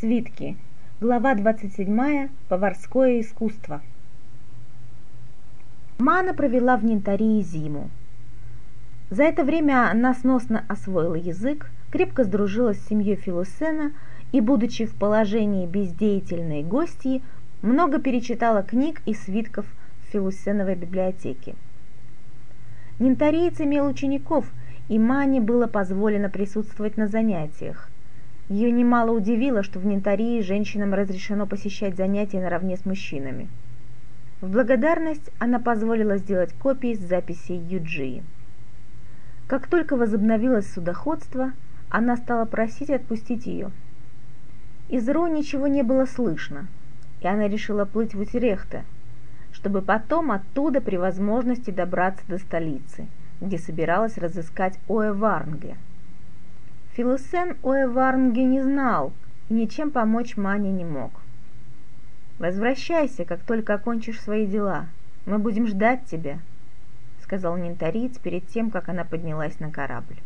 Свитки. 0.00 0.56
Глава 1.00 1.34
27. 1.34 2.28
Поварское 2.48 3.20
искусство. 3.20 3.82
Мана 5.98 6.34
провела 6.34 6.76
в 6.76 6.84
Нинтарии 6.84 7.42
зиму. 7.42 7.90
За 9.10 9.24
это 9.24 9.42
время 9.42 9.90
она 9.90 10.14
сносно 10.14 10.64
освоила 10.68 11.16
язык, 11.16 11.72
крепко 11.90 12.22
сдружилась 12.22 12.78
с 12.78 12.86
семьей 12.86 13.16
Филусена 13.16 13.90
и, 14.30 14.40
будучи 14.40 14.86
в 14.86 14.94
положении 14.94 15.66
бездеятельной 15.66 16.62
гостьи, 16.62 17.20
много 17.62 17.98
перечитала 17.98 18.62
книг 18.62 19.02
и 19.04 19.14
свитков 19.14 19.66
в 20.04 20.12
Филусеновой 20.12 20.76
библиотеке. 20.76 21.56
Нинтариец 23.00 23.60
имел 23.60 23.86
учеников, 23.86 24.48
и 24.88 24.96
Мане 24.96 25.40
было 25.40 25.66
позволено 25.66 26.30
присутствовать 26.30 26.96
на 26.96 27.08
занятиях– 27.08 27.90
ее 28.48 28.70
немало 28.70 29.10
удивило, 29.10 29.62
что 29.62 29.78
в 29.78 29.84
Нинтарии 29.84 30.40
женщинам 30.40 30.94
разрешено 30.94 31.46
посещать 31.46 31.96
занятия 31.96 32.40
наравне 32.40 32.78
с 32.78 32.86
мужчинами. 32.86 33.48
В 34.40 34.50
благодарность 34.50 35.30
она 35.38 35.58
позволила 35.58 36.16
сделать 36.16 36.54
копии 36.54 36.94
с 36.94 37.00
записей 37.00 37.58
Юджии. 37.58 38.22
Как 39.48 39.66
только 39.66 39.96
возобновилось 39.96 40.72
судоходство, 40.72 41.52
она 41.90 42.16
стала 42.16 42.46
просить 42.46 42.90
отпустить 42.90 43.46
ее. 43.46 43.70
Из 44.88 45.06
Ро 45.08 45.28
ничего 45.28 45.66
не 45.66 45.82
было 45.82 46.06
слышно, 46.06 46.68
и 47.20 47.26
она 47.26 47.48
решила 47.48 47.84
плыть 47.84 48.14
в 48.14 48.20
Утерехте, 48.20 48.84
чтобы 49.52 49.82
потом 49.82 50.30
оттуда 50.30 50.80
при 50.80 50.96
возможности 50.96 51.70
добраться 51.70 52.24
до 52.28 52.38
столицы, 52.38 53.08
где 53.42 53.58
собиралась 53.58 54.16
разыскать 54.16 54.78
Оэварнге– 54.88 55.76
Филусен 56.98 57.56
о 57.62 57.76
Эварнге 57.76 58.42
не 58.42 58.60
знал 58.60 59.12
и 59.48 59.54
ничем 59.54 59.92
помочь 59.92 60.36
Мане 60.36 60.72
не 60.72 60.84
мог. 60.84 61.12
«Возвращайся, 62.40 63.24
как 63.24 63.44
только 63.44 63.74
окончишь 63.74 64.20
свои 64.20 64.48
дела. 64.48 64.86
Мы 65.24 65.38
будем 65.38 65.68
ждать 65.68 66.06
тебя»,— 66.06 66.40
сказал 67.22 67.56
Нинтариец 67.56 68.18
перед 68.18 68.48
тем, 68.48 68.72
как 68.72 68.88
она 68.88 69.04
поднялась 69.04 69.60
на 69.60 69.70
корабль. 69.70 70.16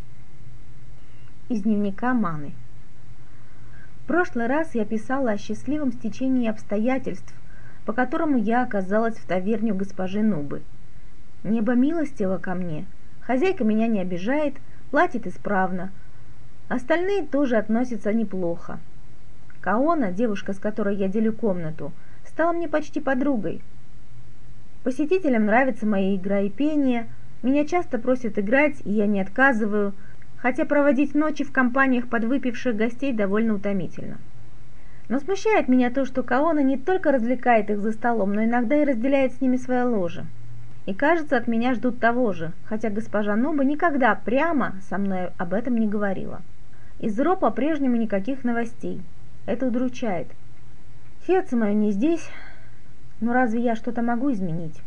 Из 1.51 1.61
дневника 1.61 2.15
Маны. 2.15 2.53
В 4.03 4.07
прошлый 4.07 4.47
раз 4.47 4.75
я 4.75 4.87
писала 4.87 5.33
о 5.33 5.37
счастливом 5.37 5.93
стечении 5.93 6.49
обстоятельств, 6.49 7.35
по 7.85 7.93
которому 7.93 8.39
я 8.39 8.63
оказалась 8.63 9.19
в 9.19 9.27
таверне 9.27 9.73
у 9.73 9.77
госпожи 9.77 10.23
Нубы. 10.23 10.63
Небо 11.45 11.75
милостиво 11.75 12.39
ко 12.39 12.55
мне, 12.55 12.87
хозяйка 13.21 13.63
меня 13.63 13.89
не 13.89 14.01
обижает, 14.01 14.55
платит 14.91 15.27
исправно— 15.27 15.93
Остальные 16.73 17.25
тоже 17.27 17.59
относятся 17.59 18.15
неплохо. 18.15 18.81
Каона, 19.61 20.11
девушка, 20.11 20.55
с 20.55 20.59
которой 20.59 20.97
я 20.97 21.07
делю 21.07 21.35
комнату, 21.35 21.93
стала 22.25 22.55
мне 22.55 22.67
почти 22.67 22.99
подругой. 22.99 23.61
Посетителям 24.83 25.45
нравится 25.45 25.85
моя 25.85 26.17
игра 26.17 26.41
и 26.41 26.49
пение, 26.49 27.09
меня 27.43 27.67
часто 27.67 27.99
просят 27.99 28.39
играть, 28.39 28.77
и 28.87 28.91
я 28.91 29.07
не 29.07 29.21
отказываю, 29.21 29.93
хотя 30.39 30.65
проводить 30.65 31.15
ночи 31.15 31.45
в 31.45 31.53
компаниях 31.53 32.09
подвыпивших 32.09 32.75
гостей 32.75 33.13
довольно 33.13 33.57
утомительно. 33.57 34.17
Но 35.11 35.21
смущает 35.21 35.69
меня 35.69 35.91
то, 35.91 36.07
что 36.07 36.23
Каона 36.23 36.61
не 36.61 36.79
только 36.79 37.13
развлекает 37.13 37.69
их 37.69 37.81
за 37.81 37.93
столом, 37.93 38.33
но 38.33 38.45
иногда 38.45 38.77
и 38.77 38.87
разделяет 38.87 39.35
с 39.35 39.43
ними 39.43 39.59
свое 39.59 39.85
ложе. 39.85 40.25
И 40.87 40.95
кажется, 40.95 41.37
от 41.37 41.49
меня 41.49 41.75
ждут 41.75 42.01
того 42.01 42.33
же, 42.33 42.53
хотя 42.65 42.89
госпожа 42.89 43.37
Ноба 43.37 43.63
никогда 43.63 44.15
прямо 44.15 44.77
со 44.89 44.97
мной 44.97 45.33
об 45.37 45.53
этом 45.53 45.77
не 45.77 45.87
говорила. 45.87 46.41
Из 47.03 47.19
РО 47.19 47.35
по-прежнему 47.35 47.97
никаких 47.97 48.45
новостей. 48.45 49.03
Это 49.45 49.67
удручает. 49.67 50.29
Сердце 51.27 51.57
мое 51.57 51.73
не 51.73 51.91
здесь, 51.91 52.31
но 53.21 53.33
разве 53.33 53.61
я 53.61 53.75
что-то 53.75 54.03
могу 54.03 54.31
изменить? 54.31 54.81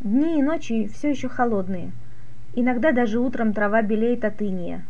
Дни 0.00 0.40
и 0.40 0.42
ночи 0.42 0.88
все 0.88 1.10
еще 1.10 1.28
холодные. 1.28 1.92
Иногда 2.56 2.90
даже 2.90 3.20
утром 3.20 3.52
трава 3.52 3.82
белеет 3.82 4.24
от 4.24 4.42
иния. 4.42 4.84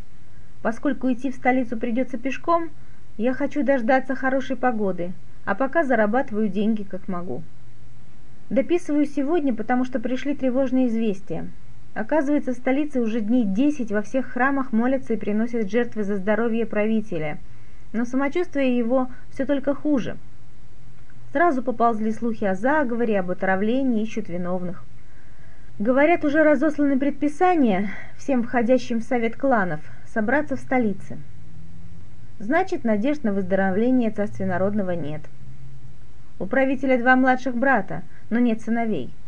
Поскольку 0.62 1.12
идти 1.12 1.30
в 1.30 1.34
столицу 1.34 1.76
придется 1.76 2.16
пешком, 2.16 2.70
я 3.18 3.34
хочу 3.34 3.62
дождаться 3.62 4.14
хорошей 4.14 4.56
погоды, 4.56 5.12
а 5.44 5.54
пока 5.54 5.84
зарабатываю 5.84 6.48
деньги 6.48 6.82
как 6.82 7.08
могу. 7.08 7.42
Дописываю 8.48 9.04
сегодня, 9.04 9.54
потому 9.54 9.84
что 9.84 10.00
пришли 10.00 10.34
тревожные 10.34 10.88
известия. 10.88 11.50
Оказывается, 11.94 12.52
в 12.52 12.56
столице 12.56 13.00
уже 13.00 13.20
дней 13.20 13.44
десять 13.44 13.90
во 13.90 14.02
всех 14.02 14.26
храмах 14.26 14.72
молятся 14.72 15.14
и 15.14 15.16
приносят 15.16 15.70
жертвы 15.70 16.04
за 16.04 16.16
здоровье 16.16 16.64
правителя. 16.64 17.38
Но 17.92 18.04
самочувствие 18.04 18.78
его 18.78 19.08
все 19.32 19.44
только 19.44 19.74
хуже. 19.74 20.16
Сразу 21.32 21.62
поползли 21.62 22.12
слухи 22.12 22.44
о 22.44 22.54
заговоре, 22.54 23.18
об 23.18 23.30
отравлении, 23.30 24.02
ищут 24.02 24.28
виновных. 24.28 24.84
Говорят, 25.80 26.24
уже 26.24 26.44
разосланы 26.44 26.98
предписания 26.98 27.90
всем 28.16 28.44
входящим 28.44 29.00
в 29.00 29.04
совет 29.04 29.36
кланов 29.36 29.80
собраться 30.06 30.56
в 30.56 30.60
столице. 30.60 31.18
Значит, 32.38 32.84
надежд 32.84 33.24
на 33.24 33.32
выздоровление 33.32 34.10
царствия 34.10 34.46
народного 34.46 34.92
нет. 34.92 35.22
У 36.38 36.46
правителя 36.46 36.98
два 36.98 37.16
младших 37.16 37.56
брата, 37.56 38.02
но 38.28 38.38
нет 38.38 38.60
сыновей– 38.60 39.10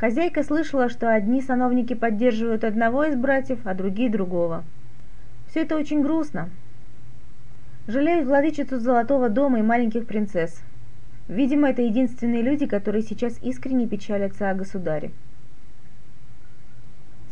Хозяйка 0.00 0.44
слышала, 0.44 0.88
что 0.88 1.12
одни 1.12 1.42
сановники 1.42 1.94
поддерживают 1.94 2.62
одного 2.62 3.04
из 3.04 3.16
братьев, 3.16 3.58
а 3.64 3.74
другие 3.74 4.08
другого. 4.08 4.62
Все 5.48 5.62
это 5.62 5.76
очень 5.76 6.02
грустно. 6.02 6.50
Жалеют 7.88 8.28
владычицу 8.28 8.78
Золотого 8.78 9.28
дома 9.28 9.58
и 9.58 9.62
маленьких 9.62 10.06
принцесс. 10.06 10.62
Видимо, 11.26 11.70
это 11.70 11.82
единственные 11.82 12.42
люди, 12.42 12.66
которые 12.66 13.02
сейчас 13.02 13.42
искренне 13.42 13.88
печалятся 13.88 14.50
о 14.50 14.54
государе. 14.54 15.10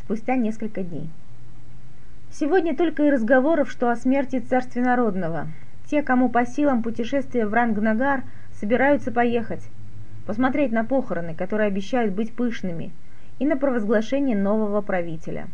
Спустя 0.03 0.35
несколько 0.35 0.83
дней. 0.83 1.09
Сегодня 2.33 2.77
только 2.77 3.05
и 3.05 3.11
разговоров, 3.11 3.71
что 3.71 3.91
о 3.91 3.97
смерти 3.97 4.41
царствия 4.41 4.83
народного. 4.83 5.47
Те, 5.89 6.03
кому 6.03 6.29
по 6.29 6.45
силам 6.45 6.83
путешествия 6.83 7.47
в 7.47 7.55
Рангнагар, 7.55 8.25
собираются 8.59 9.13
поехать 9.13 9.63
посмотреть 10.27 10.73
на 10.73 10.85
похороны, 10.85 11.35
которые 11.35 11.69
обещают 11.69 12.13
быть 12.13 12.33
пышными, 12.33 12.93
и 13.39 13.47
на 13.47 13.57
провозглашение 13.57 14.37
нового 14.37 14.81
правителя. 14.81 15.49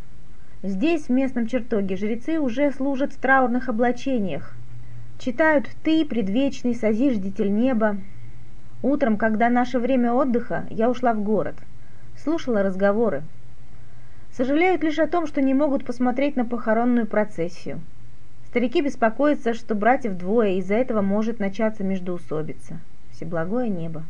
Здесь, 0.63 1.07
в 1.07 1.11
местном 1.11 1.47
чертоге, 1.47 1.97
жрецы 1.97 2.39
уже 2.39 2.71
служат 2.71 3.13
в 3.13 3.19
траурных 3.19 3.69
облачениях, 3.69 4.55
читают 5.19 5.69
«Ты, 5.83 6.05
предвечный 6.05 6.75
созиждитель 6.75 7.53
неба». 7.53 7.99
Утром, 8.83 9.17
когда 9.17 9.49
наше 9.49 9.79
время 9.79 10.13
отдыха, 10.13 10.65
я 10.71 10.89
ушла 10.91 11.13
в 11.15 11.23
город, 11.23 11.55
слушала 12.17 12.63
разговоры. 12.63 13.23
Сожалеют 14.33 14.83
лишь 14.83 14.99
о 14.99 15.07
том, 15.07 15.27
что 15.27 15.43
не 15.43 15.55
могут 15.55 15.85
посмотреть 15.85 16.37
на 16.37 16.45
похоронную 16.45 17.07
процессию. 17.07 17.81
Старики 18.47 18.81
беспокоятся, 18.81 19.55
что 19.55 19.75
братьев 19.75 20.17
двое, 20.17 20.59
из-за 20.59 20.75
этого 20.75 21.03
может 21.03 21.39
начаться 21.39 21.85
междоусобица. 21.85 22.79
Всеблагое 23.13 23.69
небо. 23.69 24.05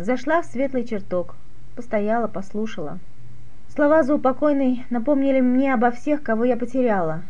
Зашла 0.00 0.40
в 0.40 0.46
светлый 0.46 0.84
чертог, 0.84 1.36
постояла, 1.76 2.26
послушала. 2.26 2.98
Слова 3.68 4.02
заупокойной 4.02 4.86
напомнили 4.88 5.42
мне 5.42 5.74
обо 5.74 5.90
всех, 5.90 6.22
кого 6.22 6.44
я 6.44 6.56
потеряла. 6.56 7.22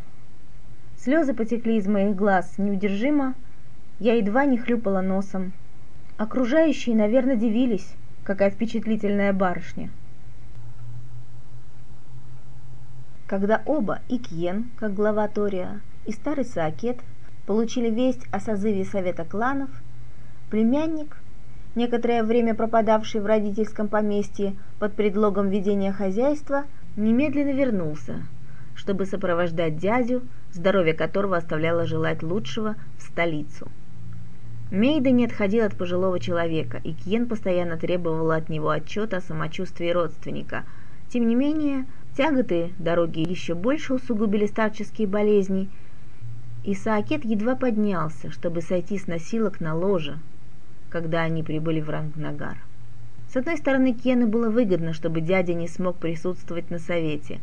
Слезы 0.97 1.35
потекли 1.35 1.79
из 1.79 1.89
моих 1.89 2.15
глаз 2.15 2.59
неудержимо, 2.59 3.35
я 3.99 4.15
едва 4.15 4.45
не 4.45 4.57
хлюпала 4.57 5.01
носом. 5.01 5.53
Окружающие, 6.17 6.95
наверное, 6.95 7.35
дивились, 7.35 7.93
какая 8.23 8.51
впечатлительная 8.51 9.33
барышня. 9.33 9.91
Когда 13.27 13.63
оба, 13.67 13.99
и 14.09 14.17
Кьен, 14.17 14.71
как 14.77 14.95
глава 14.95 15.27
Тория, 15.27 15.81
и 16.07 16.13
старый 16.13 16.45
Саакет, 16.45 17.01
получили 17.47 17.91
весть 17.91 18.29
о 18.31 18.39
созыве 18.39 18.85
Совета 18.85 19.25
кланов, 19.25 19.71
племянник– 20.51 21.17
некоторое 21.75 22.23
время 22.23 22.55
пропадавший 22.55 23.21
в 23.21 23.27
родительском 23.27 23.89
поместье 23.89 24.55
под 24.79 24.95
предлогом 24.95 25.49
ведения 25.49 25.93
хозяйства, 25.93 26.65
немедленно 26.97 27.53
вернулся, 27.53 28.23
чтобы 28.75 29.07
сопровождать 29.07 29.77
дядю, 29.77 30.23
здоровье 30.53 30.95
которого 30.95 31.37
оставляло 31.37 31.87
желать 31.87 32.23
лучшего, 32.23 32.77
в 32.99 33.03
столицу. 33.03 33.69
Мейда 34.71 35.11
не 35.11 35.25
отходил 35.25 35.65
от 35.65 35.77
пожилого 35.77 36.21
человека, 36.21 36.81
и 36.85 36.93
Кьен 36.93 37.27
постоянно 37.27 37.77
требовала 37.77 38.37
от 38.37 38.49
него 38.49 38.71
отчета 38.71 39.17
о 39.17 39.21
самочувствии 39.21 39.91
родственника. 39.91 40.65
Тем 41.09 41.27
не 41.27 41.35
менее, 41.35 41.87
тяготы 42.17 42.71
дороги 42.79 43.19
еще 43.21 43.55
больше 43.55 43.95
усугубили 43.95 44.47
старческие 44.47 45.09
болезни, 45.09 45.69
и 46.63 46.75
Саакет 46.75 47.25
едва 47.25 47.57
поднялся, 47.57 48.31
чтобы 48.31 48.61
сойти 48.61 48.97
с 48.97 49.09
носилок 49.09 49.61
на 49.61 49.75
ложе, 49.75 50.19
когда 50.91 51.23
они 51.23 51.43
прибыли 51.43 51.81
в 51.81 51.89
Рангнагар. 51.89 52.59
С 53.33 53.37
одной 53.37 53.57
стороны, 53.57 53.95
Кену 53.95 54.27
было 54.27 54.51
выгодно, 54.51 54.93
чтобы 54.93 55.21
дядя 55.21 55.55
не 55.55 55.69
смог 55.69 55.97
присутствовать 55.97 56.69
на 56.71 56.79
совете. 56.79 57.39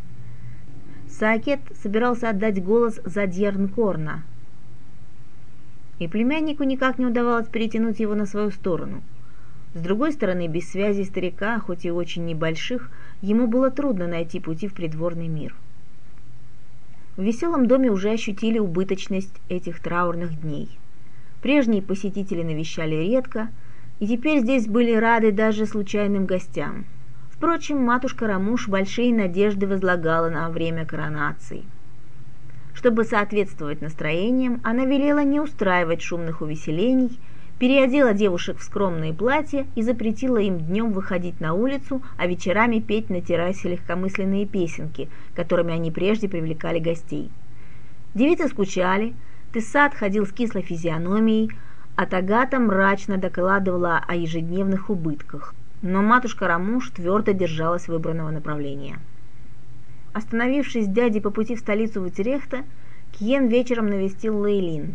Саакет 1.10 1.62
собирался 1.82 2.30
отдать 2.30 2.64
голос 2.64 3.00
за 3.06 3.26
Дьернкорна. 3.26 4.24
и 6.00 6.08
племяннику 6.08 6.64
никак 6.64 7.00
не 7.00 7.08
удавалось 7.08 7.48
перетянуть 7.48 8.00
его 8.00 8.14
на 8.14 8.28
свою 8.28 8.52
сторону. 8.52 9.02
С 9.74 9.80
другой 9.80 10.12
стороны, 10.12 10.48
без 10.48 10.70
связи 10.70 11.04
старика, 11.04 11.60
хоть 11.60 11.86
и 11.86 11.92
очень 11.92 12.26
небольших, 12.26 12.92
ему 13.22 13.48
было 13.48 13.72
трудно 13.72 14.08
найти 14.08 14.40
пути 14.40 14.68
в 14.68 14.74
придворный 14.74 15.28
мир. 15.28 15.56
В 17.16 17.24
веселом 17.24 17.68
доме 17.68 17.90
уже 17.90 18.12
ощутили 18.12 18.60
убыточность 18.60 19.34
этих 19.50 19.80
траурных 19.80 20.40
дней. 20.40 20.70
Прежние 21.48 21.82
посетители 21.82 22.44
навещали 22.44 22.96
редко, 22.96 23.48
и 24.02 24.06
теперь 24.06 24.42
здесь 24.42 24.68
были 24.68 24.92
рады 24.94 25.32
даже 25.32 25.66
случайным 25.66 26.26
гостям. 26.26 26.84
Впрочем, 27.32 27.78
матушка 27.82 28.28
Рамуш 28.28 28.68
большие 28.68 29.14
надежды 29.14 29.66
возлагала 29.66 30.30
на 30.30 30.50
время 30.50 30.86
коронации– 30.86 31.64
чтобы 32.74 33.06
соответствовать 33.06 33.82
настроениям, 33.82 34.60
она 34.62 34.84
велела 34.84 35.24
не 35.24 35.40
устраивать 35.40 36.02
шумных 36.02 36.42
увеселений, 36.42 37.18
переодела 37.60 38.14
девушек 38.14 38.58
в 38.58 38.64
скромные 38.64 39.14
платья 39.14 39.66
и 39.76 39.82
запретила 39.82 40.40
им 40.40 40.60
днем 40.60 40.92
выходить 40.92 41.40
на 41.40 41.54
улицу, 41.54 42.02
а 42.18 42.28
вечерами 42.28 42.82
петь 42.82 43.10
на 43.10 43.22
террасе 43.22 43.70
легкомысленные 43.70 44.46
песенки, 44.46 45.08
которыми 45.34 45.74
они 45.74 45.92
прежде 45.92 46.28
привлекали 46.28 46.80
гостей. 46.80 47.32
Девицы 48.14 48.50
скучали, 48.50 49.16
Тессат 49.58 49.96
ходил 49.96 50.28
с 50.28 50.32
кислой 50.32 50.62
физиономией, 50.62 51.50
а 51.96 52.06
Тагата 52.06 52.60
мрачно 52.60 53.18
докладывала 53.18 54.00
о 54.08 54.14
ежедневных 54.14 54.92
убытках. 54.92 55.56
Но 55.82 56.04
матушка 56.04 56.48
Рамуш 56.48 56.92
твердо 56.92 57.32
держалась 57.32 57.88
выбранного 57.88 58.30
направления. 58.30 59.00
Остановившись 60.14 60.86
с 60.86 60.88
дядей 60.88 61.22
по 61.22 61.32
пути 61.32 61.56
в 61.56 61.60
столицу 61.60 62.04
Ватерехта, 62.04 62.66
Кьен 63.14 63.48
вечером 63.48 63.88
навестил 63.88 64.38
Лейлин. 64.38 64.94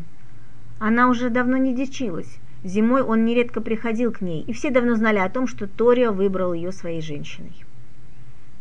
Она 0.78 1.08
уже 1.08 1.28
давно 1.28 1.56
не 1.56 1.74
дичилась. 1.74 2.38
Зимой 2.62 3.02
он 3.02 3.24
нередко 3.24 3.60
приходил 3.60 4.12
к 4.12 4.20
ней, 4.20 4.42
и 4.42 4.52
все 4.52 4.70
давно 4.70 4.94
знали 4.94 5.18
о 5.18 5.28
том, 5.28 5.48
что 5.48 5.66
Торио 5.66 6.12
выбрал 6.12 6.52
ее 6.52 6.70
своей 6.70 7.02
женщиной. 7.02 7.64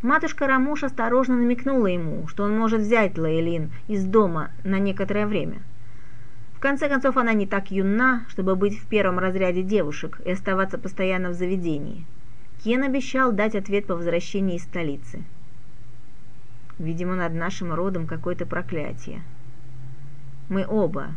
Матушка 0.02 0.48
Рамуш 0.48 0.82
осторожно 0.82 1.36
намекнула 1.36 1.86
ему, 1.86 2.26
что 2.26 2.42
он 2.42 2.58
может 2.58 2.80
взять 2.80 3.16
Лейлин 3.16 3.70
из 3.86 4.04
дома 4.04 4.50
на 4.64 4.80
некоторое 4.80 5.28
время. 5.28 5.62
Конце 6.62 6.88
концов, 6.88 7.16
она 7.16 7.32
не 7.32 7.44
так 7.44 7.72
юна, 7.72 8.24
чтобы 8.28 8.54
быть 8.54 8.78
в 8.78 8.86
первом 8.86 9.18
разряде 9.18 9.64
девушек 9.64 10.20
и 10.24 10.30
оставаться 10.30 10.78
постоянно 10.78 11.30
в 11.30 11.34
заведении. 11.34 12.06
Кен 12.62 12.84
обещал 12.84 13.32
дать 13.32 13.56
ответ 13.56 13.88
по 13.88 13.96
возвращении 13.96 14.54
из 14.54 14.62
столицы. 14.62 15.24
Видимо, 16.78 17.16
над 17.16 17.34
нашим 17.34 17.74
родом 17.74 18.06
какое-то 18.06 18.46
проклятие. 18.46 19.22
Мы 20.48 20.64
оба, 20.64 21.16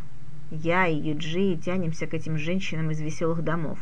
я 0.50 0.88
и 0.88 0.96
Юджи, 0.96 1.54
тянемся 1.54 2.08
к 2.08 2.14
этим 2.14 2.38
женщинам 2.38 2.90
из 2.90 3.00
веселых 3.00 3.44
домов. 3.44 3.78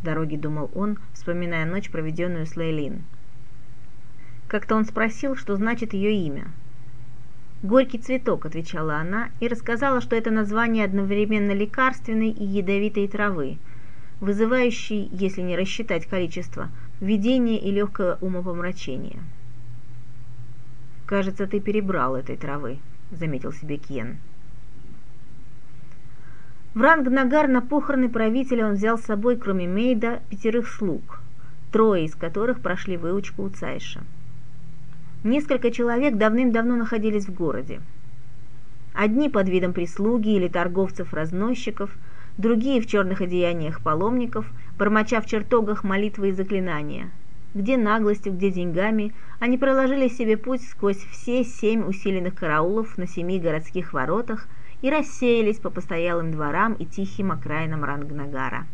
В 0.00 0.04
дороге 0.04 0.38
думал 0.38 0.70
он, 0.74 0.96
вспоминая 1.12 1.66
ночь, 1.66 1.90
проведенную 1.90 2.46
с 2.46 2.56
Лейлин. 2.56 3.04
Как-то 4.48 4.74
он 4.74 4.86
спросил, 4.86 5.36
что 5.36 5.54
значит 5.56 5.92
ее 5.92 6.14
имя. 6.14 6.50
«Горький 7.62 7.98
цветок»,— 7.98 8.44
отвечала 8.46 8.96
она, 8.96 9.28
и 9.38 9.46
рассказала, 9.46 10.00
что 10.00 10.16
это 10.16 10.30
название 10.30 10.84
одновременно 10.84 11.52
лекарственной 11.52 12.30
и 12.30 12.42
ядовитой 12.42 13.06
травы, 13.06 13.58
вызывающей, 14.20 15.08
если 15.12 15.42
не 15.42 15.56
рассчитать 15.56 16.06
количество, 16.06 16.70
видение 17.00 17.58
и 17.58 17.70
легкое 17.70 18.16
умопомрачение. 18.22 19.18
«Кажется, 21.04 21.46
ты 21.46 21.60
перебрал 21.60 22.16
этой 22.16 22.36
травы»,— 22.36 22.78
заметил 23.10 23.52
себе 23.52 23.76
Кен. 23.76 24.18
В 26.72 26.80
Рангнагар 26.80 27.48
на 27.48 27.60
похороны 27.60 28.08
правителя 28.08 28.68
он 28.68 28.74
взял 28.74 28.96
с 28.96 29.02
собой, 29.02 29.36
кроме 29.36 29.66
Мейда, 29.66 30.22
пятерых 30.30 30.68
слуг, 30.68 31.20
трое 31.72 32.04
из 32.04 32.14
которых 32.14 32.60
прошли 32.60 32.96
выучку 32.96 33.42
у 33.42 33.48
Цайша. 33.50 34.00
Несколько 35.22 35.70
человек 35.70 36.16
давным-давно 36.16 36.76
находились 36.76 37.26
в 37.26 37.34
городе. 37.34 37.82
Одни 38.94 39.28
под 39.28 39.48
видом 39.50 39.74
прислуги 39.74 40.30
или 40.30 40.48
торговцев-разносчиков, 40.48 41.90
другие 42.38 42.80
в 42.80 42.86
черных 42.86 43.20
одеяниях 43.20 43.82
паломников, 43.82 44.50
бормоча 44.78 45.20
в 45.20 45.26
чертогах 45.26 45.84
молитвы 45.84 46.30
и 46.30 46.32
заклинания, 46.32 47.10
где 47.54 47.76
наглостью, 47.76 48.32
где 48.32 48.50
деньгами, 48.50 49.12
они 49.40 49.58
проложили 49.58 50.08
себе 50.08 50.38
путь 50.38 50.62
сквозь 50.62 51.04
все 51.10 51.44
семь 51.44 51.86
усиленных 51.86 52.34
караулов 52.34 52.96
на 52.96 53.06
семи 53.06 53.38
городских 53.38 53.92
воротах 53.92 54.48
и 54.80 54.88
рассеялись 54.88 55.58
по 55.58 55.68
постоялым 55.68 56.32
дворам 56.32 56.72
и 56.72 56.86
тихим 56.86 57.30
окраинам 57.30 57.84
Рангнагара. 57.84 58.66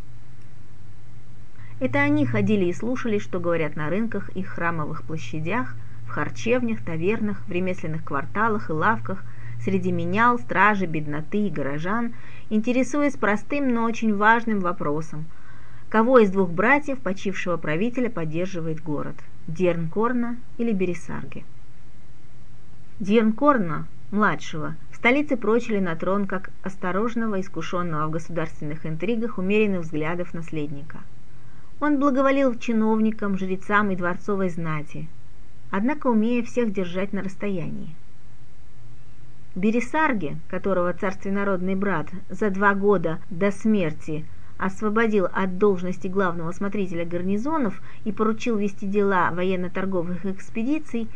Это 1.81 1.99
они 1.99 2.25
ходили 2.25 2.67
и 2.67 2.73
слушали, 2.73 3.19
что 3.19 3.41
говорят 3.41 3.75
на 3.75 3.91
рынках 3.91 4.31
и 4.37 4.43
храмовых 4.43 5.03
площадях, 5.03 5.75
харчевнях, 6.17 6.83
тавернах, 6.83 7.43
в 7.47 7.51
ремесленных 7.51 8.05
кварталах 8.05 8.69
и 8.69 8.73
лавках, 8.73 9.23
среди 9.63 9.93
менял, 9.93 10.39
стражи, 10.39 10.87
бедноты 10.87 11.47
и 11.47 11.51
горожан, 11.51 12.15
интересуясь 12.51 13.17
простым, 13.17 13.73
но 13.73 13.85
очень 13.85 14.15
важным 14.15 14.61
вопросом– 14.61 15.25
Кого 15.89 16.19
из 16.19 16.31
двух 16.31 16.51
братьев 16.51 16.99
почившего 16.99 17.57
правителя 17.57 18.11
поддерживает 18.11 18.83
город? 18.83 19.15
Дернкорна 19.47 20.37
или 20.59 20.73
Бересарги? 20.73 21.45
Дернкорна, 22.99 23.87
младшего, 24.11 24.75
в 24.91 24.97
столице 24.97 25.37
прочили 25.37 25.79
на 25.79 25.95
трон 25.95 26.27
как 26.27 26.51
осторожного, 26.65 27.41
искушенного 27.41 28.09
в 28.09 28.11
государственных 28.11 28.85
интригах 28.85 29.39
умеренных 29.39 29.83
взглядов 29.83 30.35
наследника. 30.35 30.99
Он 31.79 32.01
благоволил 32.01 32.59
чиновникам, 32.59 33.39
жрецам 33.39 33.93
и 33.93 33.97
дворцовой 33.97 34.49
знати, 34.49 35.09
однако 35.71 36.09
умея 36.09 36.43
всех 36.43 36.73
держать 36.73 37.13
на 37.13 37.23
расстоянии. 37.23 37.95
Бересарге, 39.55 40.39
которого 40.49 40.93
царственнородный 40.93 41.75
брат 41.75 42.09
за 42.29 42.51
два 42.51 42.75
года 42.75 43.19
до 43.31 43.51
смерти– 43.51 44.25
освободил 44.59 45.27
от 45.33 45.59
должности 45.59 46.09
главного 46.09 46.53
смотрителя 46.53 47.05
гарнизонов 47.05 47.81
и 48.05 48.13
поручил 48.13 48.57
вести 48.57 48.87
дела 48.87 49.31
военно-торговых 49.31 50.25
экспедиций, 50.25 51.09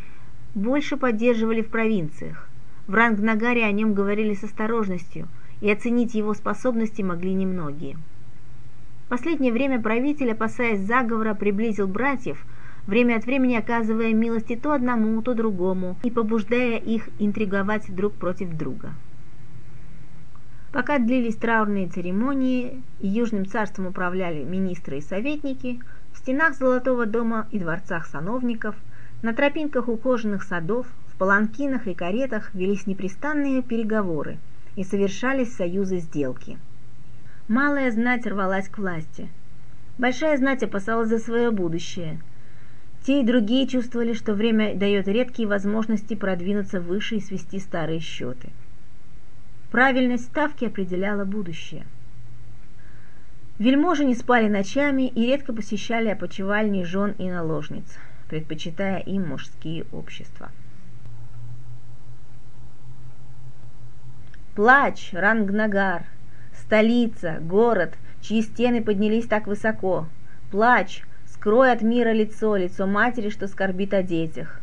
больше 0.54 0.96
поддерживали 0.96 1.62
в 1.62 1.68
провинциях. 1.68 2.48
В 2.86 2.94
Рангнагаре 2.94 3.64
о 3.64 3.72
нем 3.72 3.94
говорили 3.94 4.34
с 4.34 4.44
осторожностью, 4.44 5.28
и 5.60 5.70
оценить 5.70 6.14
его 6.14 6.34
способности 6.34 7.02
могли 7.02 7.34
немногие. 7.34 7.96
В 9.06 9.10
последнее 9.10 9.52
время 9.52 9.80
правитель, 9.80 10.32
опасаясь 10.32 10.80
заговора, 10.80 11.34
приблизил 11.34 11.86
братьев, 11.86 12.44
время 12.86 13.16
от 13.16 13.24
времени 13.24 13.56
оказывая 13.56 14.12
милости 14.12 14.56
то 14.56 14.72
одному, 14.72 15.20
то 15.22 15.34
другому 15.34 15.96
и 16.02 16.10
побуждая 16.10 16.76
их 16.78 17.08
интриговать 17.18 17.94
друг 17.94 18.14
против 18.14 18.56
друга. 18.56 18.92
Пока 20.72 20.98
длились 20.98 21.36
траурные 21.36 21.88
церемонии 21.88 22.82
и 23.00 23.08
Южным 23.08 23.44
царством 23.46 23.86
управляли 23.86 24.44
министры 24.44 24.98
и 24.98 25.02
советники, 25.02 25.80
в 26.12 26.18
стенах 26.18 26.54
Золотого 26.54 27.06
дома 27.06 27.48
и 27.50 27.58
дворцах 27.58 28.06
сановников, 28.06 28.76
на 29.22 29.34
тропинках 29.34 29.88
ухоженных 29.88 30.44
садов, 30.44 30.86
в 31.08 31.16
паланкинах 31.16 31.86
и 31.88 31.94
каретах 31.94 32.54
велись 32.54 32.86
непрестанные 32.86 33.62
переговоры 33.62 34.38
и 34.76 34.84
совершались 34.84 35.54
союзы 35.54 35.98
сделки. 35.98 36.56
Малая 37.48 37.90
знать 37.90 38.26
рвалась 38.26 38.68
к 38.68 38.78
власти. 38.78 39.28
Большая 39.98 40.38
знать 40.38 40.62
опасалась 40.62 41.08
за 41.08 41.18
свое 41.18 41.50
будущее. 41.50 42.20
Те 43.04 43.20
и 43.20 43.24
другие 43.24 43.66
чувствовали, 43.66 44.12
что 44.12 44.34
время 44.34 44.74
дает 44.74 45.08
редкие 45.08 45.48
возможности 45.48 46.14
продвинуться 46.14 46.80
выше 46.80 47.16
и 47.16 47.20
свести 47.20 47.58
старые 47.58 48.00
счеты. 48.00 48.50
Правильность 49.70 50.24
ставки 50.24 50.64
определяла 50.64 51.24
будущее. 51.24 51.86
Вельможи 53.58 54.04
не 54.04 54.14
спали 54.14 54.48
ночами 54.48 55.08
и 55.08 55.26
редко 55.26 55.52
посещали 55.52 56.08
опочивальни 56.08 56.82
жен 56.82 57.14
и 57.18 57.30
наложниц, 57.30 57.84
предпочитая 58.28 58.98
им 58.98 59.28
мужские 59.28 59.84
общества. 59.92 60.50
Плач, 64.54 65.10
Рангнагар, 65.12 66.04
столица, 66.54 67.38
город, 67.40 67.94
чьи 68.20 68.42
стены 68.42 68.82
поднялись 68.82 69.26
так 69.26 69.46
высоко. 69.46 70.06
Плач, 70.50 71.02
скрой 71.40 71.72
от 71.72 71.82
мира 71.82 72.12
лицо, 72.12 72.54
лицо 72.56 72.86
матери, 72.86 73.30
что 73.30 73.48
скорбит 73.48 73.94
о 73.94 74.02
детях. 74.02 74.60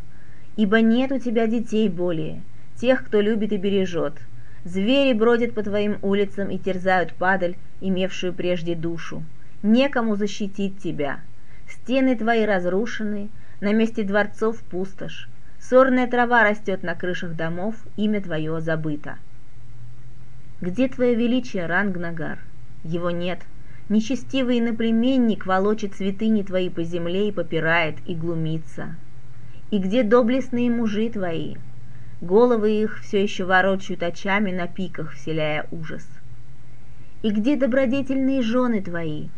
Ибо 0.55 0.81
нет 0.81 1.11
у 1.11 1.19
тебя 1.19 1.47
детей 1.47 1.89
более, 1.89 2.41
тех, 2.79 3.03
кто 3.03 3.19
любит 3.19 3.51
и 3.51 3.57
бережет– 3.57 4.13
Звери 4.67 5.13
бродят 5.13 5.53
по 5.53 5.63
твоим 5.63 5.97
улицам 6.01 6.49
и 6.49 6.57
терзают 6.57 7.13
падаль, 7.13 7.55
имевшую 7.79 8.33
прежде 8.33 8.75
душу. 8.75 9.23
Некому 9.63 10.17
защитить 10.17 10.83
тебя. 10.83 11.21
Стены 11.69 12.17
твои 12.17 12.45
разрушены, 12.45 13.29
на 13.61 13.71
месте 13.71 14.03
дворцов 14.03 14.61
пустошь. 14.63 15.29
Сорная 15.61 16.05
трава 16.05 16.43
растет 16.43 16.83
на 16.83 16.95
крышах 16.95 17.35
домов, 17.35 17.75
имя 17.95 18.21
твое 18.21 18.59
забыто. 18.59 19.15
Где 20.59 20.89
твое 20.89 21.15
величие, 21.15 21.65
Рангнагар? 21.65 22.39
Его 22.83 23.09
нет. 23.09 23.39
Нечестивый 23.89 24.59
иноплеменник 24.59 25.45
волочит 25.45 25.95
святыни 25.95 26.43
твои 26.43 26.69
по 26.69 26.83
земле 26.83 27.29
и 27.29 27.31
попирает 27.31 27.95
и 28.05 28.15
глумится. 28.15 28.95
И 29.71 29.79
где 29.79 30.03
доблестные 30.03 30.69
мужи 30.69 31.09
твои? 31.09 31.55
Головы 32.19 32.81
их 32.81 32.99
все 33.01 33.23
еще 33.23 33.45
ворочают 33.45 34.03
очами 34.03 34.51
на 34.51 34.67
пиках, 34.67 35.13
вселяя 35.13 35.67
ужас. 35.71 36.05
И 37.21 37.31
где 37.31 37.55
добродетельные 37.55 38.41
жены 38.41 38.81
твои? 38.81 39.29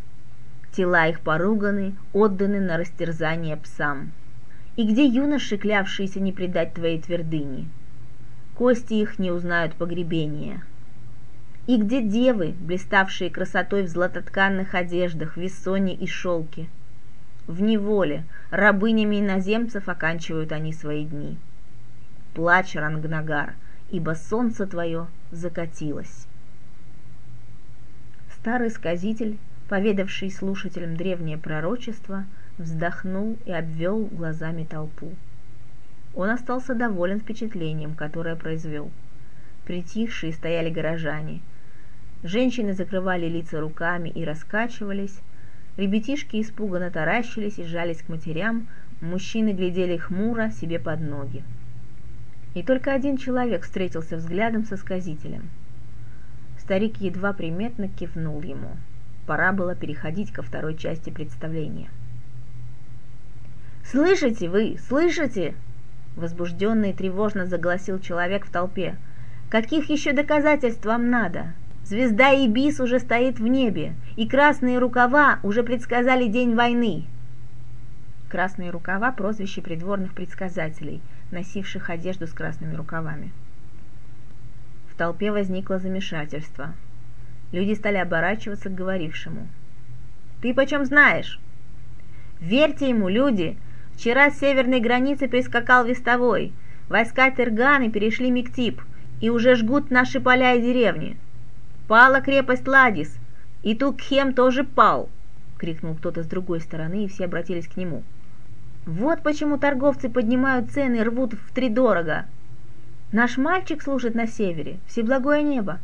Тела 0.72 1.06
их 1.08 1.20
поруганы, 1.20 1.94
отданы 2.12 2.60
на 2.60 2.76
растерзание 2.76 3.56
псам. 3.56 4.12
И 4.76 4.84
где 4.84 5.04
юноши, 5.04 5.58
клявшиеся 5.58 6.20
не 6.20 6.32
предать 6.32 6.74
твоей 6.74 7.00
твердыни? 7.00 7.68
Кости 8.56 8.94
их 8.94 9.18
не 9.18 9.30
узнают 9.30 9.74
погребения. 9.74 10.62
И 11.66 11.76
где 11.76 12.02
девы, 12.02 12.54
блиставшие 12.58 13.30
красотой 13.30 13.82
в 13.82 13.88
златотканных 13.88 14.74
одеждах, 14.74 15.36
вессоне 15.36 15.94
и 15.94 16.06
шелке? 16.06 16.68
В 17.46 17.60
неволе, 17.62 18.24
рабынями 18.50 19.20
иноземцев 19.20 19.88
оканчивают 19.88 20.52
они 20.52 20.72
свои 20.72 21.04
дни. 21.04 21.36
Плачь, 22.34 22.74
Рангнагар, 22.74 23.54
ибо 23.90 24.14
солнце 24.14 24.66
твое 24.66 25.06
закатилось. 25.30 26.26
Старый 28.34 28.70
сказитель, 28.70 29.36
поведавший 29.68 30.30
слушателям 30.30 30.96
древнее 30.96 31.38
пророчество, 31.38 32.24
вздохнул 32.56 33.36
и 33.44 33.52
обвел 33.52 34.06
глазами 34.06 34.64
толпу. 34.64 35.12
Он 36.14 36.30
остался 36.30 36.74
доволен 36.74 37.20
впечатлением, 37.20 37.94
которое 37.94 38.36
произвел. 38.36 38.90
Притихшие 39.66 40.32
стояли 40.32 40.70
горожане. 40.70 41.40
Женщины 42.22 42.72
закрывали 42.74 43.26
лица 43.26 43.60
руками 43.60 44.08
и 44.08 44.24
раскачивались. 44.24 45.20
Ребятишки 45.76 46.40
испуганно 46.40 46.90
таращились 46.90 47.58
и 47.58 47.64
сжались 47.64 48.02
к 48.02 48.08
матерям, 48.08 48.68
мужчины 49.00 49.52
глядели 49.52 49.96
хмуро 49.96 50.50
себе 50.50 50.78
под 50.78 51.00
ноги. 51.00 51.42
И 52.54 52.62
только 52.62 52.92
один 52.92 53.16
человек 53.16 53.64
встретился 53.64 54.16
взглядом 54.16 54.64
со 54.64 54.76
сказителем– 54.76 55.48
Старик 56.70 56.98
едва 57.00 57.32
приметно 57.32 57.88
кивнул 57.88 58.42
ему. 58.42 58.76
Пора 59.26 59.52
было 59.52 59.74
переходить 59.74 60.32
ко 60.32 60.40
второй 60.40 60.76
части 60.76 61.10
представления. 61.10 61.90
«Слышите 63.82 64.48
вы, 64.48 64.78
слышите?» 64.86 65.54
Возбужденно 66.14 66.84
и 66.84 66.92
тревожно 66.92 67.46
загласил 67.46 67.98
человек 67.98 68.46
в 68.46 68.52
толпе. 68.52 68.94
«Каких 69.48 69.90
еще 69.90 70.12
доказательств 70.12 70.86
вам 70.86 71.10
надо? 71.10 71.54
Звезда 71.90 72.30
Ибис 72.30 72.80
уже 72.80 72.98
стоит 72.98 73.38
в 73.38 73.46
небе, 73.46 73.92
и 74.16 74.26
красные 74.26 74.78
рукава 74.78 75.40
уже 75.42 75.62
предсказали 75.62 76.26
день 76.26 76.54
войны». 76.54 77.04
Красные 78.30 78.70
рукава– 78.70 79.12
прозвище 79.16 79.60
придворных 79.60 80.14
предсказателей, 80.14 81.02
носивших 81.30 81.90
одежду 81.90 82.26
с 82.26 82.32
красными 82.32 82.74
рукавами 82.74 83.30
толпе 85.00 85.32
возникло 85.32 85.78
замешательство. 85.78 86.74
Люди 87.52 87.72
стали 87.72 87.96
оборачиваться 87.96 88.68
к 88.68 88.74
говорившему. 88.74 89.48
«Ты 90.42 90.52
почем 90.52 90.84
знаешь?» 90.84 91.40
«Верьте 92.38 92.90
ему, 92.90 93.08
люди! 93.08 93.56
Вчера 93.94 94.30
с 94.30 94.38
северной 94.38 94.78
границы 94.78 95.26
прискакал 95.26 95.86
вестовой. 95.86 96.52
Войска 96.90 97.30
Терганы 97.30 97.90
перешли 97.90 98.30
Миктип 98.30 98.82
и 99.22 99.30
уже 99.30 99.54
жгут 99.54 99.90
наши 99.90 100.20
поля 100.20 100.52
и 100.52 100.60
деревни. 100.60 101.16
Пала 101.90 102.20
крепость 102.20 102.68
Ладис, 102.68 103.18
и 103.64 103.74
Тукхем 103.74 104.32
тоже 104.32 104.62
пал!»— 104.62 105.08
крикнул 105.58 105.96
кто-то 105.96 106.22
с 106.22 106.26
другой 106.26 106.60
стороны, 106.60 107.04
и 107.04 107.08
все 107.08 107.24
обратились 107.24 107.66
к 107.66 107.76
нему. 107.76 108.04
«Вот 108.86 109.24
почему 109.24 109.58
торговцы 109.58 110.08
поднимают 110.08 110.70
цены 110.70 110.98
и 110.98 111.02
рвут 111.02 111.34
втридорого!» 111.34 112.26
Наш 113.10 113.38
мальчик 113.38 113.82
служит 113.82 114.14
на 114.14 114.28
севере, 114.28 114.78
всеблагое 114.86 115.42
небо. 115.42 115.80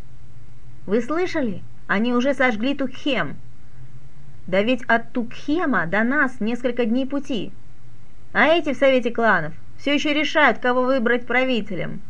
Вы 0.86 1.02
слышали? 1.02 1.64
Они 1.88 2.14
уже 2.14 2.34
сожгли 2.34 2.76
Тукхем. 2.76 3.34
Да 4.46 4.62
ведь 4.62 4.84
от 4.84 5.10
Тукхема 5.10 5.86
до 5.86 6.04
нас 6.04 6.38
несколько 6.38 6.84
дней 6.84 7.06
пути. 7.06 7.50
А 8.32 8.44
эти 8.44 8.74
в 8.74 8.76
Совете 8.76 9.10
кланов 9.10 9.54
все 9.76 9.92
еще 9.92 10.14
решают, 10.14 10.58
кого 10.58 10.82
выбрать 10.82 11.26
правителем. 11.26 12.00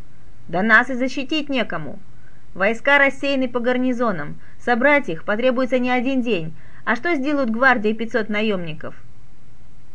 Да 0.48 0.62
нас 0.62 0.90
и 0.90 0.94
защитить 0.94 1.48
некому. 1.48 1.98
Войска 2.56 2.96
рассеяны 2.96 3.48
по 3.48 3.60
гарнизонам. 3.60 4.40
Собрать 4.58 5.10
их 5.10 5.25
потребуется 5.25 5.78
не 5.78 5.90
один 5.90 6.22
день. 6.22 6.54
А 6.86 6.96
что 6.96 7.14
сделают 7.14 7.50
гвардии 7.50 7.92
500 7.92 8.30
наемников? 8.30 8.94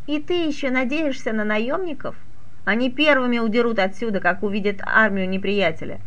И 0.06 0.20
ты 0.22 0.46
еще 0.46 0.70
надеешься 0.70 1.34
на 1.34 1.44
наемников?» 1.44 2.16
Они 2.64 2.92
первыми 2.92 3.40
удерут 3.40 3.80
отсюда, 3.80 4.20
как 4.20 4.44
увидят 4.44 4.80
армию 4.84 5.28
неприятеля. 5.28 6.00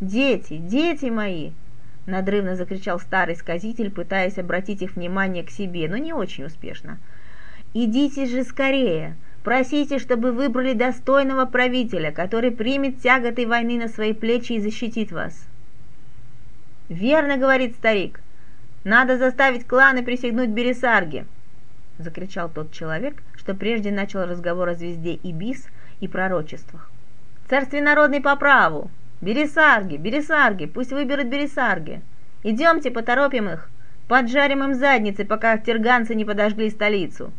«Дети, 0.00 0.56
дети 0.56 1.10
мои!»– 1.10 1.50
надрывно 2.06 2.56
закричал 2.56 2.98
старый 2.98 3.36
сказитель, 3.36 3.90
пытаясь 3.90 4.38
обратить 4.38 4.80
их 4.80 4.96
внимание 4.96 5.44
к 5.44 5.50
себе, 5.50 5.90
но 5.90 5.98
не 5.98 6.14
очень 6.14 6.44
успешно. 6.44 6.98
«Идите 7.74 8.24
же 8.24 8.44
скорее! 8.44 9.14
Просите, 9.46 10.00
чтобы 10.00 10.32
выбрали 10.32 10.72
достойного 10.72 11.44
правителя, 11.44 12.10
который 12.10 12.50
примет 12.50 13.00
тяготы 13.00 13.46
войны 13.46 13.78
на 13.78 13.86
свои 13.86 14.12
плечи 14.12 14.54
и 14.54 14.60
защитит 14.60 15.12
вас». 15.12 15.46
«Верно,— 16.88 17.36
говорит 17.38 17.76
старик,— 17.76 18.20
надо 18.82 19.16
заставить 19.16 19.64
кланы 19.64 20.02
присягнуть 20.02 20.48
Бересарге»,— 20.48 21.26
закричал 21.98 22.48
тот 22.48 22.72
человек, 22.72 23.22
что 23.36 23.54
прежде 23.54 23.92
начал 23.92 24.26
разговор 24.26 24.70
о 24.70 24.74
звезде 24.74 25.14
Ибис 25.14 25.68
и 26.00 26.08
пророчествах. 26.08 26.90
«Царствие 27.48 27.84
народный 27.84 28.20
по 28.20 28.34
праву! 28.34 28.90
Бересарги, 29.20 29.96
Бересарги, 29.96 30.66
пусть 30.66 30.90
выберут 30.90 31.28
Бересарги! 31.28 32.02
Идемте, 32.42 32.90
поторопим 32.90 33.48
их! 33.48 33.70
Поджарим 34.08 34.64
им 34.64 34.74
задницы, 34.74 35.24
пока 35.24 35.56
терганцы 35.56 36.16
не 36.16 36.24
подожгли 36.24 36.68
столицу!» 36.68 37.32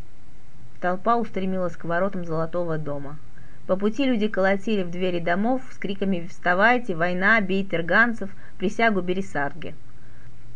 Толпа 0.80 1.16
устремилась 1.16 1.76
к 1.76 1.84
воротам 1.84 2.24
Золотого 2.24 2.78
дома. 2.78 3.18
По 3.66 3.76
пути 3.76 4.04
люди 4.04 4.28
колотили 4.28 4.82
в 4.82 4.90
двери 4.90 5.18
домов 5.18 5.62
с 5.72 5.76
криками 5.76 6.26
«Вставайте! 6.28 6.94
Война! 6.94 7.40
Бей 7.40 7.64
терганцев! 7.64 8.30
Присягу 8.58 9.00
Бересарге!» 9.00 9.74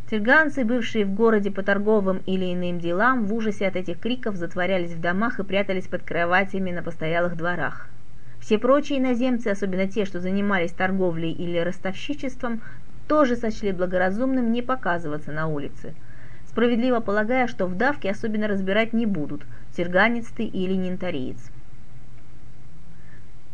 Тельганцы, 0.08 0.64
бывшие 0.64 1.06
в 1.06 1.14
городе 1.14 1.50
по 1.50 1.62
торговым 1.62 2.22
или 2.26 2.52
иным 2.54 2.78
делам, 2.78 3.24
в 3.24 3.34
ужасе 3.34 3.66
от 3.66 3.76
этих 3.76 3.98
криков 3.98 4.36
затворялись 4.36 4.92
в 4.92 5.00
домах 5.00 5.40
и 5.40 5.42
прятались 5.42 5.88
под 5.88 6.02
кроватями 6.02 6.70
на 6.70 6.82
постоялых 6.82 7.36
дворах. 7.36 7.88
Все 8.38 8.58
прочие 8.58 8.98
иноземцы, 8.98 9.48
особенно 9.48 9.88
те, 9.88 10.04
что 10.04 10.20
занимались 10.20 10.72
торговлей 10.72 11.32
или 11.32 11.58
ростовщичеством, 11.58 12.60
тоже 13.08 13.36
сочли 13.36 13.72
благоразумным 13.72 14.52
не 14.52 14.62
показываться 14.62 15.32
на 15.32 15.48
улице, 15.48 15.94
справедливо 16.52 17.00
полагая, 17.00 17.46
что 17.46 17.66
в 17.66 17.76
давке 17.76 18.10
особенно 18.10 18.46
разбирать 18.46 18.92
не 18.92 19.06
будут, 19.06 19.42
терганец 19.74 20.26
ты 20.26 20.44
или 20.44 20.74
нинтариец. 20.74 21.38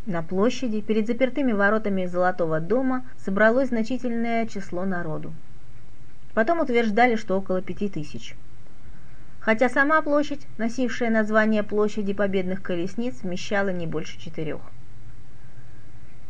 На 0.05 0.23
площади 0.23 0.81
перед 0.81 1.07
запертыми 1.07 1.53
воротами 1.53 2.07
Золотого 2.07 2.59
дома 2.59 3.05
собралось 3.19 3.69
значительное 3.69 4.47
число 4.47 4.85
народу. 4.85 5.33
Потом 6.35 6.61
утверждали, 6.61 7.15
что 7.15 7.39
около 7.39 7.63
пяти 7.63 7.89
тысяч. 7.89 8.35
Хотя 9.39 9.69
сама 9.69 10.03
площадь, 10.03 10.47
носившая 10.57 11.11
название 11.11 11.63
площади 11.63 12.15
победных 12.15 12.63
колесниц, 12.63 13.23
вмещала 13.23 13.69
не 13.69 13.87
больше 13.87 14.19
четырех. 14.19 14.61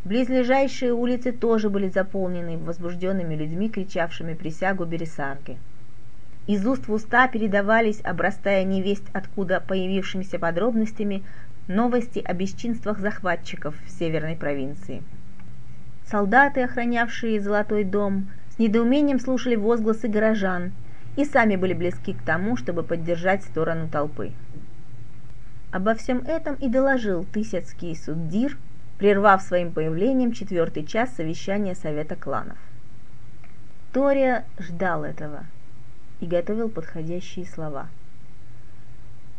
Близлежащие 0.05 0.93
улицы 0.93 1.33
тоже 1.33 1.71
были 1.71 1.89
заполнены 1.89 2.59
возбужденными 2.59 3.35
людьми, 3.35 3.71
кричавшими 3.71 4.35
присягу 4.35 4.85
Бересарги. 4.85 5.59
Из 6.49 6.67
уст 6.67 6.89
в 6.89 6.93
уста 6.95 7.29
передавались, 7.29 8.01
обрастая 8.03 8.65
невесть 8.65 9.05
откуда 9.13 9.61
появившимися 9.61 10.39
подробностями, 10.39 11.23
новости 11.69 12.21
о 12.25 12.33
бесчинствах 12.33 13.01
захватчиков 13.01 13.75
в 13.85 13.91
северной 13.91 14.35
провинции. 14.35 15.03
Солдаты, 16.07 16.63
охранявшие 16.63 17.39
Золотой 17.43 17.85
дом, 17.85 18.31
недоумением 18.57 19.21
слушали 19.21 19.57
возгласы 19.57 20.09
горожан 20.09 20.73
и 21.17 21.27
сами 21.27 21.57
были 21.57 21.75
близки 21.75 22.15
к 22.15 22.23
тому, 22.23 22.57
чтобы 22.57 22.83
поддержать 22.83 23.45
сторону 23.45 23.87
толпы. 23.87 24.33
Обо 25.71 25.95
всем 25.95 26.21
этом 26.21 26.55
и 26.55 26.71
доложил 26.71 27.27
Тысяцкий 27.27 27.95
суддир, 27.95 28.57
прервав 28.97 29.43
своим 29.43 29.71
появлением 29.71 30.33
четвертый 30.33 30.87
час 30.87 31.15
совещания 31.15 31.75
Совета 31.75 32.17
кланов. 32.17 32.57
Тория 33.93 34.47
ждал 34.59 35.05
этого 35.05 35.45
и 36.21 36.27
готовил 36.27 36.69
подходящие 36.69 37.47
слова. 37.47 37.89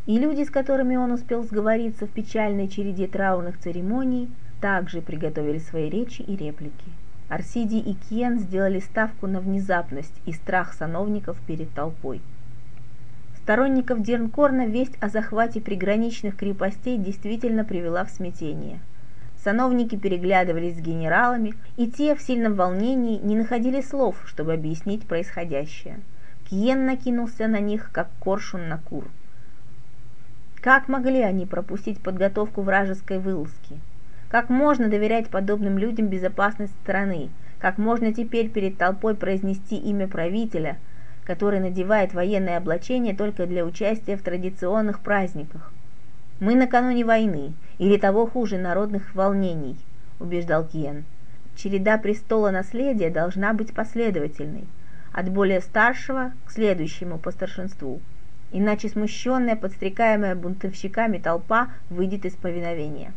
И 0.05 0.17
люди, 0.17 0.43
с 0.43 0.50
которыми 0.50 0.95
он 0.95 1.12
успел 1.12 1.43
сговориться 1.43 2.07
в 2.07 2.09
печальной 2.09 2.67
череде 2.67 3.07
траурных 3.07 3.59
церемоний, 3.59 4.29
также 4.59 5.01
приготовили 5.01 5.59
свои 5.59 5.89
речи 5.89 6.21
и 6.21 6.36
реплики. 6.36 6.86
Арсидий 7.29 7.79
и 7.79 7.93
Кен 7.93 8.39
сделали 8.39 8.79
ставку 8.79 9.27
на 9.27 9.39
внезапность 9.39 10.15
и 10.25 10.33
страх 10.33 10.74
сановников 10.74 11.38
перед 11.45 11.69
толпой. 11.74 12.21
Сторонников 13.38 14.01
Дернкорна 14.01 14.65
весть 14.65 14.98
о 15.00 15.09
захвате 15.09 15.62
приграничных 15.62 16.36
крепостей 16.36 16.98
действительно 16.98 17.63
привела 17.63 18.03
в 18.03 18.09
смятение. 18.09 18.79
Сановники 19.43 19.95
переглядывались 19.95 20.77
с 20.77 20.81
генералами, 20.81 21.53
и 21.77 21.88
те 21.88 22.15
в 22.15 22.21
сильном 22.21 22.55
волнении 22.55 23.19
не 23.19 23.36
находили 23.36 23.81
слов, 23.81 24.21
чтобы 24.25 24.53
объяснить 24.53 25.07
происходящее. 25.07 26.00
Киен 26.50 26.88
накинулся 26.88 27.48
на 27.48 27.60
них, 27.60 27.91
как 27.91 28.10
коршун 28.20 28.70
на 28.70 28.79
кур. 28.79 29.08
Как 30.62 30.88
могли 30.88 31.22
они 31.22 31.46
пропустить 31.46 32.01
подготовку 32.01 32.63
вражеской 32.63 33.20
вылазки? 33.20 33.79
Как 34.29 34.50
можно 34.50 34.89
доверять 34.89 35.29
подобным 35.29 35.77
людям 35.77 36.08
безопасность 36.08 36.74
страны? 36.84 37.29
Как 37.60 37.77
можно 37.77 38.13
теперь 38.13 38.50
перед 38.50 38.77
толпой 38.77 39.15
произнести 39.15 39.77
имя 39.77 40.08
правителя, 40.08 40.79
который 41.24 41.60
надевает 41.60 42.15
военное 42.15 42.58
облачение 42.58 43.15
только 43.15 43.46
для 43.46 43.63
участия 43.63 44.18
в 44.18 44.24
традиционных 44.24 45.01
праздниках? 45.01 45.72
Мы 46.39 46.56
накануне 46.56 47.06
войны, 47.06 47.53
или 47.77 47.98
того 47.98 48.25
хуже 48.25 48.58
народных 48.58 49.13
волнений, 49.13 49.77
убеждал 50.20 50.65
Киен. 50.65 51.06
Череда 51.56 52.00
престола 52.00 52.50
наследия 52.50 53.12
должна 53.12 53.53
быть 53.53 53.74
последовательной, 53.74 54.65
от 55.11 55.29
более 55.29 55.61
старшего 55.61 56.31
к 56.45 56.51
следующему 56.51 57.17
по 57.17 57.31
старшинству. 57.31 58.01
Иначе 58.51 58.89
смущенная, 58.89 59.55
подстрекаемая 59.55 60.35
бунтовщиками 60.35 61.17
толпа 61.17 61.69
выйдет 61.89 62.25
из 62.25 62.33
повиновения. 62.33 63.13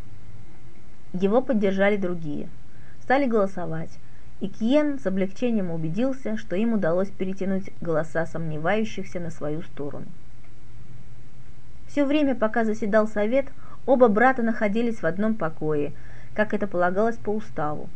Его 1.12 1.40
поддержали 1.42 1.96
другие. 1.96 2.48
Стали 3.02 3.26
голосовать, 3.26 3.98
и 4.40 4.48
Киен 4.48 4.98
с 4.98 5.06
облегчением 5.06 5.70
убедился, 5.70 6.36
что 6.36 6.56
им 6.56 6.72
удалось 6.72 7.10
перетянуть 7.10 7.70
голоса 7.80 8.26
сомневающихся 8.26 9.20
на 9.20 9.30
свою 9.30 9.62
сторону. 9.62 10.06
Все 11.86 12.04
время, 12.04 12.34
пока 12.34 12.64
заседал 12.64 13.06
совет, 13.06 13.46
оба 13.86 14.08
брата 14.08 14.42
находились 14.42 15.02
в 15.02 15.06
одном 15.06 15.34
покое, 15.34 15.92
как 16.34 16.54
это 16.54 16.66
полагалось 16.66 17.16
по 17.16 17.30
уставу. 17.30 17.88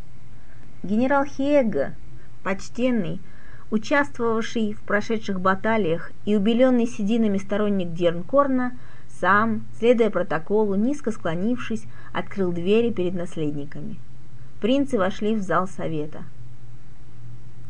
Генерал 0.82 1.24
Хиега, 1.24 1.94
почтенный, 2.42 3.20
участвовавший 3.70 4.74
в 4.74 4.80
прошедших 4.82 5.40
баталиях 5.40 6.12
и 6.24 6.36
убеленный 6.36 6.86
сединами 6.86 7.38
сторонник 7.38 7.92
Дернкорна, 7.92 8.72
сам, 9.20 9.66
следуя 9.78 10.10
протоколу, 10.10 10.74
низко 10.74 11.10
склонившись, 11.10 11.84
открыл 12.12 12.52
двери 12.52 12.90
перед 12.90 13.14
наследниками. 13.14 13.96
Принцы 14.60 14.98
вошли 14.98 15.34
в 15.34 15.42
зал 15.42 15.66
совета. 15.66 16.24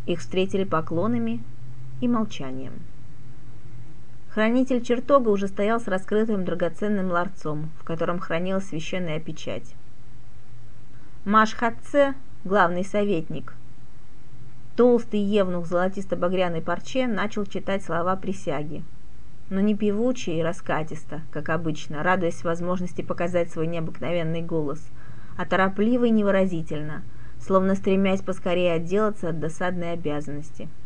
Их 0.07 0.21
встретили 0.21 0.65
поклонами 0.65 1.43
и 2.01 2.09
молчанием. 2.09 2.75
Хранитель 4.31 4.83
чертога 4.83 5.31
уже 5.31 5.49
стоял 5.49 5.81
с 5.81 5.89
раскрытым 5.89 6.45
драгоценным 6.45 7.11
ларцом, 7.11 7.71
в 7.81 7.85
котором 7.85 8.19
хранилась 8.19 8.69
священная 8.69 9.19
печать. 9.19 9.75
Машхатце, 11.25 12.15
главный 12.45 12.85
советник, 12.85 13.55
толстый 14.77 15.21
евнух 15.21 15.65
в 15.65 15.69
золотисто-багряной 15.69 16.61
парче, 16.61 17.07
начал 17.07 17.45
читать 17.47 17.83
слова 17.83 18.15
присяги, 18.17 18.85
но 19.51 19.61
не 19.61 19.75
певуче 19.75 20.39
и 20.39 20.43
раскатисто, 20.43 21.23
как 21.33 21.49
обычно, 21.49 22.03
радуясь 22.03 22.45
возможности 22.45 23.03
показать 23.03 23.51
свой 23.51 23.67
необыкновенный 23.67 24.43
голос, 24.43 24.87
а 25.37 25.47
торопливо 25.47 26.05
и 26.05 26.11
невыразительно, 26.11 27.03
словно 27.41 27.75
стремясь 27.75 28.21
поскорее 28.21 28.75
отделаться 28.75 29.31
от 29.31 29.41
досадной 29.41 29.93
обязанности– 29.93 30.69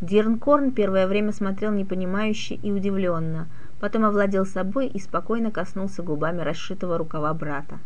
Дирнкорн 0.00 0.70
первое 0.70 1.06
время 1.06 1.30
смотрел 1.30 1.72
непонимающе 1.72 2.54
и 2.54 2.72
удивленно, 2.72 3.48
потом 3.80 4.06
овладел 4.06 4.46
собой 4.46 4.86
и 4.86 4.98
спокойно 4.98 5.50
коснулся 5.50 6.02
губами 6.02 6.40
расшитого 6.40 6.96
рукава 6.96 7.34
брата. 7.34 7.78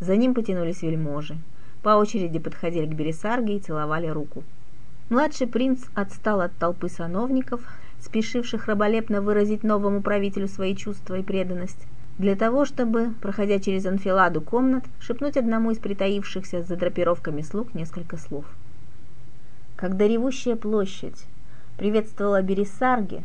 За 0.00 0.16
ним 0.16 0.34
потянулись 0.34 0.82
вельможи. 0.82 1.38
По 1.82 1.90
очереди 1.90 2.38
подходили 2.38 2.86
к 2.86 2.94
Бересарге 2.94 3.56
и 3.56 3.60
целовали 3.60 4.06
руку. 4.06 4.44
Младший 5.08 5.46
принц 5.46 5.84
отстал 5.94 6.40
от 6.40 6.52
толпы 6.56 6.88
сановников, 6.88 7.60
спешивших 8.00 8.66
раболепно 8.66 9.20
выразить 9.20 9.64
новому 9.64 10.00
правителю 10.00 10.48
свои 10.48 10.76
чувства 10.76 11.18
и 11.18 11.22
преданность, 11.22 11.86
для 12.18 12.36
того, 12.36 12.64
чтобы, 12.64 13.12
проходя 13.20 13.58
через 13.58 13.84
анфиладу 13.84 14.40
комнат, 14.40 14.84
шепнуть 15.00 15.36
одному 15.36 15.72
из 15.72 15.78
притаившихся 15.78 16.62
за 16.62 16.76
драпировками 16.76 17.42
слуг 17.42 17.74
несколько 17.74 18.16
слов. 18.16 18.44
Когда 19.76 20.06
ревущая 20.06 20.56
площадь 20.56 21.26
приветствовала 21.76 22.42
Бересарги, 22.42 23.24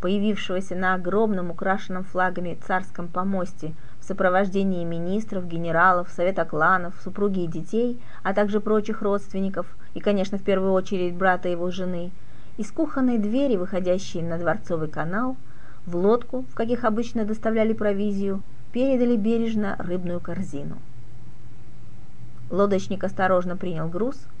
появившегося 0.00 0.74
на 0.74 0.94
огромном 0.94 1.50
украшенном 1.50 2.04
флагами 2.04 2.58
царском 2.66 3.08
помосте 3.08 3.74
в 4.00 4.04
сопровождении 4.04 4.84
министров, 4.84 5.46
генералов, 5.46 6.08
совета 6.10 6.44
кланов, 6.44 6.94
супруги 7.02 7.40
и 7.40 7.46
детей, 7.46 8.00
а 8.22 8.34
также 8.34 8.60
прочих 8.60 9.02
родственников 9.02 9.66
и, 9.94 10.00
конечно, 10.00 10.38
в 10.38 10.42
первую 10.42 10.72
очередь 10.72 11.14
брата 11.14 11.48
его 11.48 11.70
жены, 11.70 12.10
из 12.56 12.70
кухонной 12.70 13.18
двери, 13.18 13.56
выходящей 13.56 14.22
на 14.22 14.38
Дворцовый 14.38 14.88
канал, 14.88 15.36
в 15.86 15.96
лодку, 15.96 16.44
в 16.50 16.54
каких 16.54 16.84
обычно 16.84 17.24
доставляли 17.24 17.72
провизию, 17.72 18.42
передали 18.72 19.16
бережно 19.16 19.76
рыбную 19.78 20.20
корзину. 20.20 20.76
Лодочник 22.50 23.04
осторожно 23.04 23.56
принял 23.56 23.88
груз– 23.88 24.16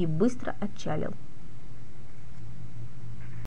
и 0.00 0.06
быстро 0.06 0.54
отчалил. 0.60 1.12